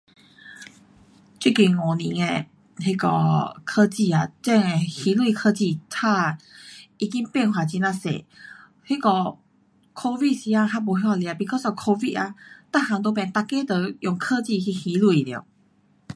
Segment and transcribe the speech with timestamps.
[1.39, 2.45] 这个五年的
[2.85, 6.39] 那个科技啊，真的还钱科技差
[6.97, 8.11] 已经变化很呀多，
[8.87, 9.37] 那个
[9.93, 12.33] covid 时间还没这么多啊，because of covid ah
[12.87, 15.45] 全部都变，每个都用科技去还钱了。